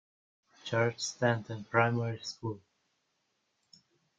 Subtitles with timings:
[0.65, 2.59] Churchstanton Primary School.